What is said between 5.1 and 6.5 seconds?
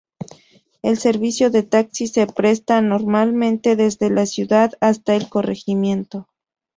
el corregimiento.